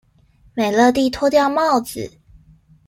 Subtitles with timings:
[0.55, 2.13] 美樂蒂脫掉帽子